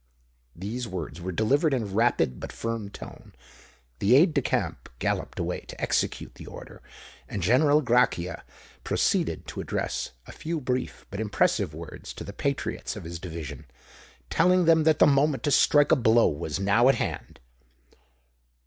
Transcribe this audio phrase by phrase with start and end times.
[0.55, 3.33] These words were delivered in a rapid but firm tone.
[3.99, 6.81] The aide de camp galloped away to execute the order;
[7.29, 8.41] and General Grachia
[8.83, 13.67] proceeded to address a few brief but impressive words to the patriots of his division,
[14.31, 17.39] telling them that the moment to strike a blow was now at hand.